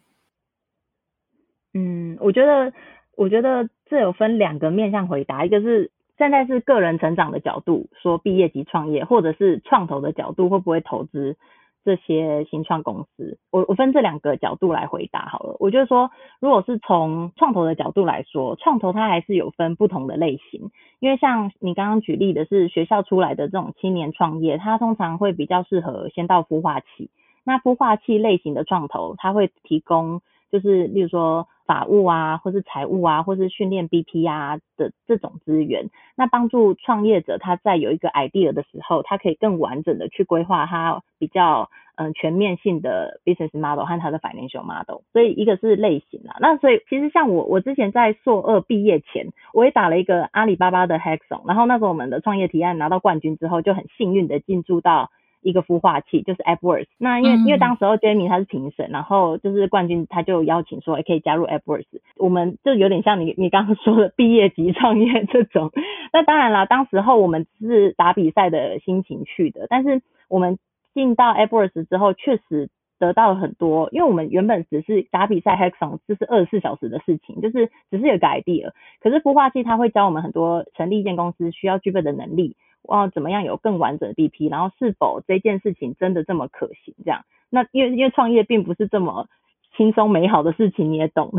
[1.73, 2.75] 嗯，我觉得，
[3.17, 11.39] 我觉得这有分两个面向回答，一个是现在是个人成长的角度，说毕业及创业，或者是创投的角度，会不会投资？
[11.85, 15.57] 这些新创公司，我我分这两个角度来回答好了。
[15.59, 20.71] 我就说，如果是从创投的角度来说，创投它还是有分不同的类型。
[20.99, 27.11] 因为像你刚刚举例的是学校出来的这种青年创业，它通常会比较适合先到孵化器。
[27.45, 31.47] 那孵化器类型的创投，它会提供就是例如说。
[31.71, 45.03] 法务啊，或是财务啊，或是训练 BP 啊的这种资源，那帮助创业者他在有一个 idea 的时候，他可以更完整的去规划他比较嗯全面性的 business model 和他的 financial model。
[45.13, 55.13] 所以一个是类型啊，那所以其实像我我之前在硕二毕业前，我也打了一个阿里巴巴的 hackathon，然后那时候我们的创业提案拿到冠军之后，就很幸运的进驻到。
[55.42, 65.70] 一个孵化器就是 AppWorks，那因为因为当时候 Jamie 他是评审，然后就是冠军他就邀请说，也可以加入 AppWorks，我们就有点像你你刚刚说的毕业级创业这种。
[66.12, 70.59] 那当然啦，当时候我们是打比赛的心情去的，但是我们
[70.94, 82.57] 进到 AppWorks 之后，确实得到了很多，因为我们原本只是打比赛 Hackathon，这是二十四小时的事情，就是只是有个 idea，可是孵化器它会教我们很多成立一间公司需要具备的能力。
[82.83, 84.51] 哇，怎么样有更完整的 BP？
[84.51, 86.95] 然后是否这件事情真的这么可行？
[87.05, 89.29] 这样，那因为因为创业并不是这么
[89.77, 91.33] 轻松美好的事情，你也懂。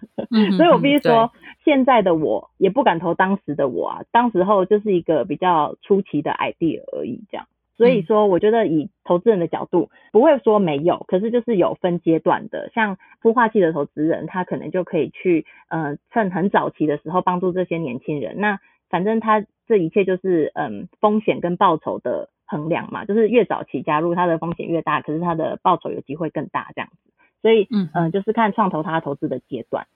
[0.56, 1.32] 所以我必须说，
[1.64, 7.22] 现在的我也不敢投当时的我啊，当时候就是一个比较初期的 idea 而已。
[7.30, 7.46] 这样，
[7.76, 12.70] 所以说我觉得以投资人的角度，不会说没有，可是就是有分阶段的。
[12.74, 18.38] 像孵化器的投资人，他可能就可以去呃趁很早期的时候帮助这些年轻人。
[18.38, 18.60] 那
[18.90, 26.96] 反正他这一切就是嗯风险跟报酬的衡量嘛，就是越早期加入，它的风险越大，可是它的报酬有机会更大这样子。
[27.42, 29.86] 所以嗯嗯，就是看创投它投资的阶段。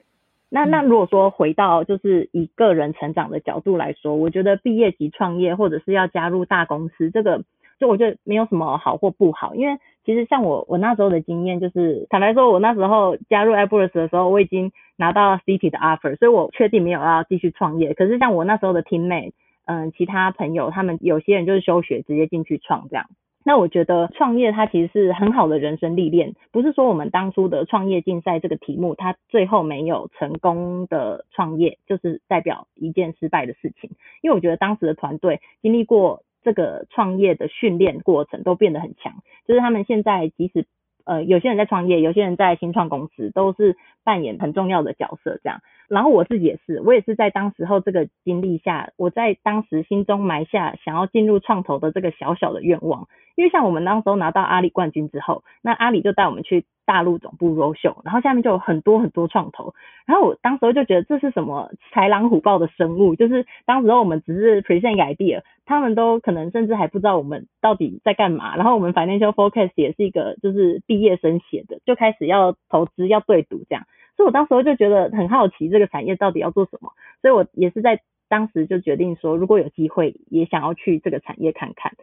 [0.49, 7.43] 那那如果说回到就是以个人成长的角度来说，我觉得毕业即创业或者是要加入大公司，这个
[7.79, 17.95] 就我觉得没有什么好或不好，因为其实像我我那时候的经验就是，坦白说，我那时候加入 a p p l e s 的时候，我已经拿到 City 的 offer，所以我确定没有要继续创业。
[17.95, 19.31] 可是像我那时候的 teammate，
[19.65, 23.07] 嗯，其他朋友他们有些人就是休学直接进去创这样。
[23.45, 33.91] 那我觉得创业它其实是很好的人生历练，不是说我们当初的创业竞赛这个题目，它最后没有成功的创业，就是代表一件失败的事情。
[34.21, 39.13] 因为我觉得当时的团队经历过这个创业的训练过程，都变得很强，
[39.45, 40.65] 就是他们现在即使
[41.05, 45.61] 呃有些人在创业，有些人在新创公司，都是扮演很重要的角色这样。
[45.89, 53.07] 然后我自己也是，我也是在当时候这个经历下，我在当时心中埋下想要进入创投的这个小小的愿望。
[53.35, 59.73] 因为像我们当时候拿到阿里冠军之后，那阿里就带我们去大陆总部 Rose，然后下面就有很多很多创投。
[60.05, 68.55] 然后我当时就觉得这是什么豺狼虎豹的生物，就是当时候我们只是 present idea，他们都可能甚至还不知道我们到底在干嘛。
[68.55, 73.85] 然后我们 financial forecast 也是一个就是毕业生写的，就开始要投资要对赌这样。
[74.15, 81.93] 所以我当时候就觉得很好奇这个产业到底要做什么，所以我也是在当时就决定说，如果有机会也想要去这个产业看看。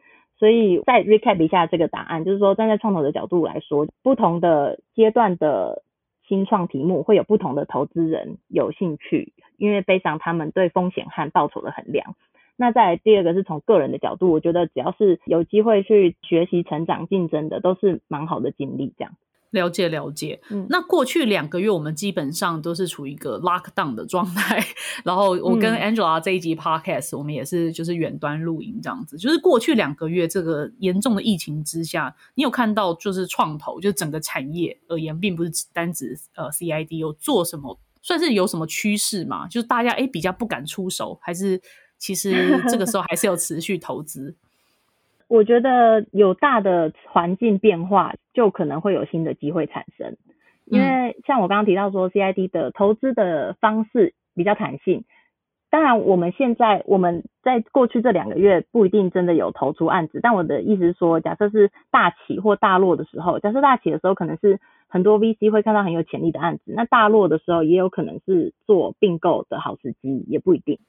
[0.41, 5.83] 所以再 recap 一下这个答案，就是说站在创投的角度来说，不同的阶段的
[6.27, 12.15] 新创题目会有不同的投资人有兴趣，因为背上他们对风险和报酬的衡量。
[12.57, 19.13] 那再第二个是从个人的角度，我觉得只要是有机会去学习、成长、竞争的，都是蛮好的经历，这样。
[19.51, 24.65] 了解了解，嗯，那过去两个月我们基本上都是处于一个 lockdown 的状态，
[25.05, 39.49] 然后我跟 Angela 这一集 podcast 我们也是就是远端录音这样子，就是过去两个月这个严重的疫情之下，你有看到就是创投就整个产业而言，并不是单指呃 CID 有做什么，算是有什么趋势嘛？
[39.49, 41.61] 就是大家哎比较不敢出手，还是
[41.99, 44.37] 其实这个时候还是有持续投资？
[45.31, 50.17] 我觉得有大的环境变化，就可能会有新的机会产生。
[50.65, 55.05] 因为像我刚刚提到说，CID 的投资的方式比较弹性。
[55.71, 64.59] 当然，我们现在我们在过去这两个月不一定真的有投出案子，但我的意思是说，假设是大起或大落的时候，假设大起的时候可能是
[64.89, 70.81] 很多 VC 会看到很有潜力的案子，那大落的时候也有可能是做并购的好时机，也不一定。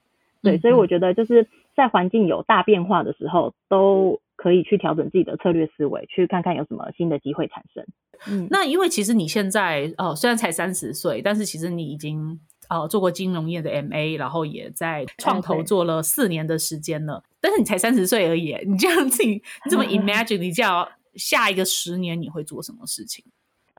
[0.42, 7.86] 对，所以我觉得就是在环境有大变化的时候，都可以去调整自己的策略思维，去看看有什么新的机会产生。
[8.28, 12.40] 嗯，那因为其实你现在哦虽然才三十岁，但是其实你已经
[12.70, 17.24] 哦做过金融业的 MA，然后也在创投做了四年的时间了。
[17.40, 23.26] 但是你才三十岁而已，你这样自己你怎么 imagine 你这样下一个十年你会做什么事情？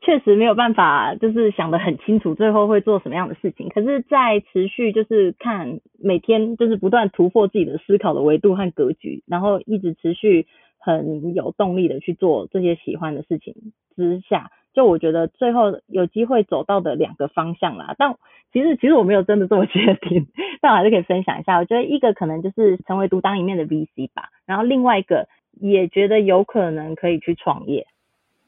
[0.04, 3.68] 确实没有办法，就是想得很清楚，最后会做什么样的事情。
[3.68, 10.46] 可是，在持续就是看每天就是不断突破自己的思考的维度和格局，然后一直持续
[10.78, 13.54] 很有动力的去做这些喜欢的事情
[13.94, 17.94] 之下，就我觉得最后有机会走到的两个方向啦。
[17.96, 18.16] 但
[18.52, 20.26] 其实其实我没有真的这么确定，
[20.60, 21.58] 但我还是可以分享一下。
[21.58, 25.28] 我觉得一个可能就是成为独当一面的 VC 吧，然后另外一个
[25.60, 27.86] 也觉得有可能可以去创业。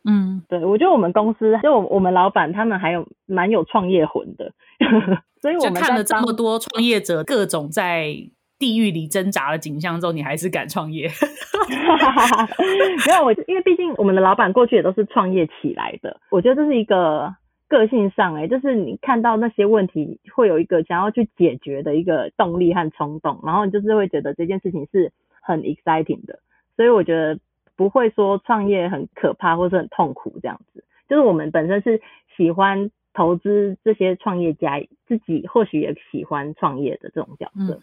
[0.06, 4.52] 嗯，对，我觉得我们公司就我们老板他们还有蛮有创业魂的，
[5.40, 8.14] 所以我们看了这么多创业者各种在
[8.58, 11.08] 地狱里挣扎的景象之后，你还是敢创业？
[13.06, 17.34] 没有我，因为毕竟我们的老板过去也都是创业起来的，我觉得这是一个
[17.66, 26.40] 个性上，哎，就是你看到那些问题会有一个想要去解决的一个动力和冲动，然后你就是会觉得这件事情是很 exciting 的，
[26.76, 27.38] 所以我觉得。
[27.76, 32.00] 不会说创业很可怕或者很痛苦这样子，就是我们本身是
[32.36, 37.80] 喜欢投资这些创业家，自己或许也喜欢创业的这种角色。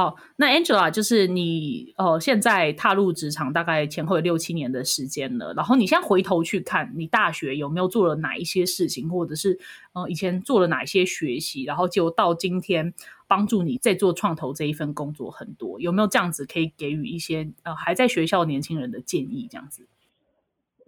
[0.00, 5.52] 好，那 Angela 就是你，呃，现在踏入职场大概前后有六七年的时间了。
[5.52, 9.58] 然后你现在回头去看，你大学有没有做了哪一些事情，或者是
[9.92, 12.94] 呃以前做了哪些学习，然后就到今天
[13.28, 19.46] 帮助你在做创投这一份工作很多，有没有这样子可以给予一些呃还在学校年轻人的建议？
[19.50, 19.86] 这样子，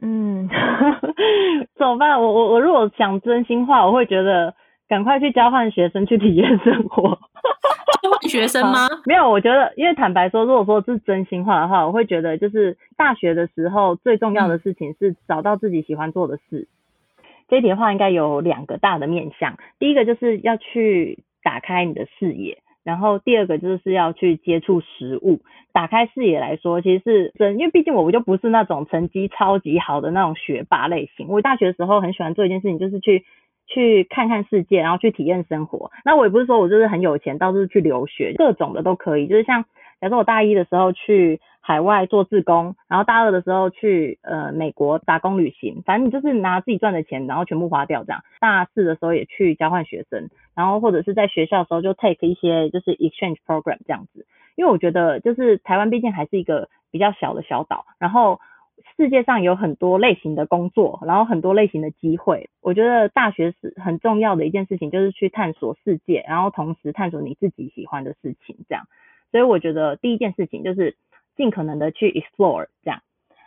[0.01, 0.49] 嗯，
[1.77, 2.19] 怎么办？
[2.19, 4.55] 我我我如果讲真心话，我会觉得
[4.89, 7.19] 赶快去交换学生，去体验生活。
[8.29, 8.89] 学生吗？
[9.07, 16.69] 没有，我觉得，因为坦白说，如果说是真心话的话，我会觉得就是大学的时候最重要的事情是找到自己喜欢做的事。
[17.49, 25.41] 这一点的话应该有两个大的面向，第一个就是要去打开你的视野，然后第二个就是要去接触实物。
[25.73, 31.29] 打开视野来说，其实是真，因为毕竟我就不是那种成绩超级好的那种学霸类型。
[31.29, 33.25] 我大学的时候很喜欢做一件事情，就是去。
[33.67, 35.91] 去看看世界，然后去体验生活。
[36.05, 39.27] 那我也不是说我就是很有钱，到处去留学，各种的都可以。
[39.27, 39.65] 就是像
[40.01, 48.23] 假设我大一的时候去海外做志工，然后大二的时候去呃美国打工旅行，反正你就是拿自己赚的钱，然后全部花掉这样。
[48.41, 54.27] 大四的时候也去交换学生，然后或者是在学校的时候就 take 一些就是 exchange program 这样子。
[54.57, 58.39] 因为我觉得就是台湾毕竟还是一个比较小的小岛，然后。
[58.97, 62.51] 世界上有很多类型的工作，然后很多类型的机会。
[62.61, 68.57] 我觉得大学是很重要的一件事情，就是去探索世界，然后同时探索你自己喜欢的事情。
[68.69, 68.87] 这样，
[69.31, 70.97] 所以我觉得第一件事情就是
[71.37, 73.01] 尽可能的去 explore 这样。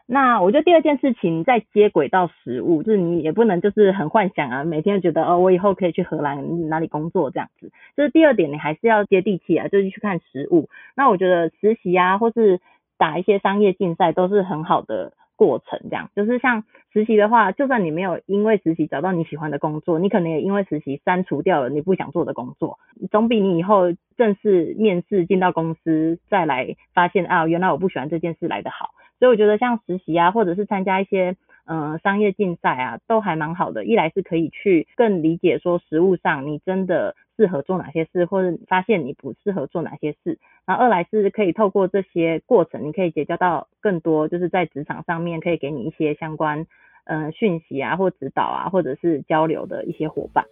[0.07, 7.71] 那我觉得第二件事情在接轨到实物，就是你也不能就是很幻想啊，每天觉得哦，我以后可以去荷兰哪里工作这样子。
[7.97, 10.69] 就是第二点，你还是要接地气啊，就是去看实物。
[10.95, 12.61] 那我觉得实习啊，或是
[12.99, 15.13] 打一些商业竞赛都是很好的。
[15.35, 16.63] 过程这样，就是像
[16.93, 22.79] 实习的话，就算你没有因为实习找到你喜欢的工作，你可能也因为实习删除掉了你不想做的工作，
[23.11, 28.89] 总比你以后正式面试进到公司再来发现啊，原来我不喜欢这件事来的好。
[29.17, 33.85] 所以我觉得像实习啊，或者是参加一些嗯商业竞赛啊，都还蛮好的。
[33.85, 37.15] 一来是可以去更理解说实务上你真的。
[37.37, 46.65] 适合做哪些事，或者发现你不适合做哪些事，然后二来是可以透过这些过程，你可以结交到更多，就是在职场上面可以给你一些相关
[47.03, 50.45] 嗯讯息啊，或指导啊，或者是交流的一些伙伴，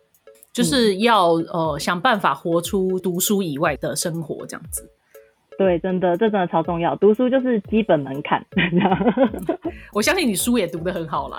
[0.51, 4.84] 就是要呃想办法活出读书以外的生活这样子。
[5.58, 6.95] 对，真的，这真的超重要。
[6.95, 8.43] 读书就是基本门槛。
[9.93, 11.38] 我相信你书也读得很好啦。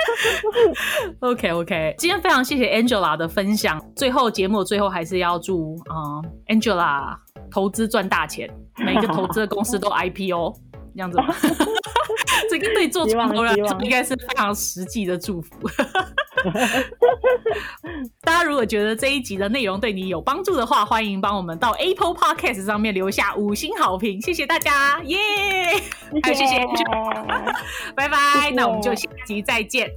[1.20, 3.80] OK OK，今天非常谢谢 Angela 的分享。
[3.94, 7.16] 最后节目最后还是要祝啊 Angela
[7.50, 8.48] 投资赚大钱，
[8.78, 10.54] 每个投资的公司都 IPO
[10.94, 11.18] 这样子。
[12.50, 15.50] 这个对做创投人应该是非常实际的祝福。
[18.22, 25.18] 大家如果觉得这一集的内容对你有帮助的话，欢迎帮我们到 Apple Podcast 上面留下五星好评，谢谢大家，耶！
[26.22, 26.64] 还有谢谢，
[27.94, 29.90] 拜拜，那我们就下集再见。